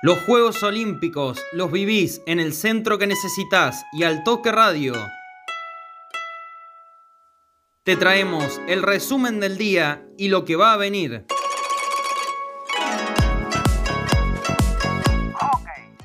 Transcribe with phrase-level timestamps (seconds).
[0.00, 4.94] Los Juegos Olímpicos los vivís en el centro que necesitas y al toque radio.
[7.82, 11.26] Te traemos el resumen del día y lo que va a venir.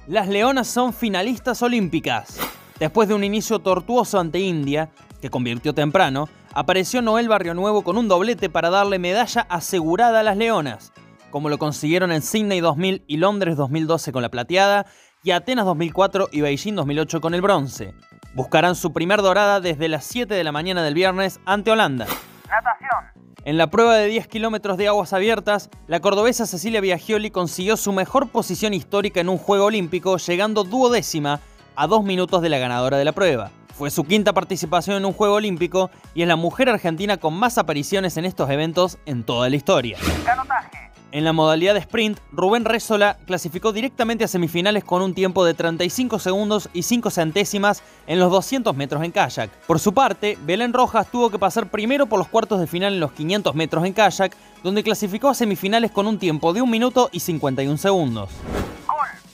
[0.08, 2.40] Las Leonas son finalistas olímpicas.
[2.80, 4.90] Después de un inicio tortuoso ante India,
[5.22, 10.24] que convirtió temprano, apareció Noel Barrio Nuevo con un doblete para darle medalla asegurada a
[10.24, 10.92] las Leonas,
[11.34, 14.86] como lo consiguieron en Sydney 2000 y Londres 2012 con la plateada,
[15.24, 17.96] y Atenas 2004 y Beijing 2008 con el bronce.
[18.36, 22.06] Buscarán su primer dorada desde las 7 de la mañana del viernes ante Holanda.
[22.48, 23.26] Natación.
[23.46, 27.94] En la prueba de 10 kilómetros de aguas abiertas, la cordobesa Cecilia Biagioli consiguió su
[27.94, 31.40] mejor posición histórica en un Juego Olímpico, llegando duodécima
[31.76, 33.50] a dos minutos de la ganadora de la prueba.
[33.74, 37.58] Fue su quinta participación en un Juego Olímpico y es la mujer argentina con más
[37.58, 39.98] apariciones en estos eventos en toda la historia.
[40.24, 40.83] Canotaje.
[41.14, 45.54] En la modalidad de sprint, Rubén Rézola clasificó directamente a semifinales con un tiempo de
[45.54, 49.52] 35 segundos y 5 centésimas en los 200 metros en kayak.
[49.68, 53.00] Por su parte, Belén Rojas tuvo que pasar primero por los cuartos de final en
[53.00, 57.10] los 500 metros en kayak, donde clasificó a semifinales con un tiempo de 1 minuto
[57.12, 58.32] y 51 segundos.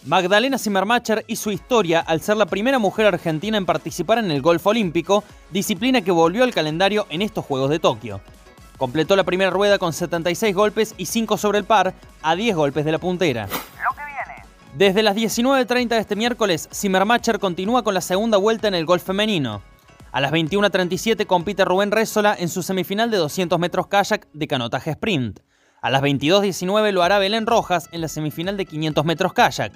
[0.06, 4.68] Magdalena Zimmermacher hizo historia al ser la primera mujer argentina en participar en el golf
[4.68, 8.20] olímpico, disciplina que volvió al calendario en estos Juegos de Tokio.
[8.80, 12.86] Completó la primera rueda con 76 golpes y 5 sobre el par, a 10 golpes
[12.86, 13.46] de la puntera.
[13.46, 14.44] Lo que viene.
[14.74, 19.04] Desde las 19.30 de este miércoles, Zimmermacher continúa con la segunda vuelta en el golf
[19.04, 19.62] femenino.
[20.14, 24.92] A las 21.37 compite Rubén Rézola en su semifinal de 200 metros kayak de canotaje
[24.92, 25.42] sprint.
[25.82, 29.74] A las 22.19 lo hará Belén Rojas en la semifinal de 500 metros kayak.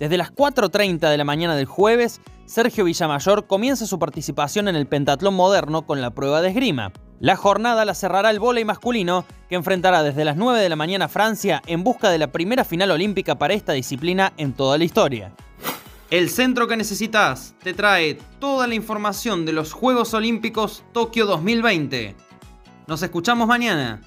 [0.00, 4.86] Desde las 4.30 de la mañana del jueves, Sergio Villamayor comienza su participación en el
[4.86, 6.90] pentatlón moderno con la prueba de esgrima.
[7.20, 11.04] La jornada la cerrará el vóley masculino, que enfrentará desde las 9 de la mañana
[11.04, 14.84] a Francia en busca de la primera final olímpica para esta disciplina en toda la
[14.84, 15.34] historia.
[16.10, 22.16] El centro que necesitas te trae toda la información de los Juegos Olímpicos Tokio 2020.
[22.86, 24.00] Nos escuchamos mañana.